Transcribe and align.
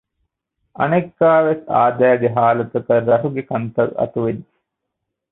އަނެއްކާވެސް 0.77 1.65
އާދައިގެ 1.71 2.27
ހާލަތަކަށް 2.35 3.07
ރަށުގެ 3.11 3.43
ކަންތައް 3.49 3.93
އަތުވެއްޖެ 3.99 4.49